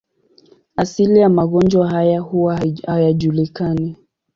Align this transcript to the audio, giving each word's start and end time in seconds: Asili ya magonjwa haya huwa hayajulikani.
Asili 0.75 1.19
ya 1.19 1.29
magonjwa 1.29 1.89
haya 1.89 2.19
huwa 2.19 2.59
hayajulikani. 2.87 3.97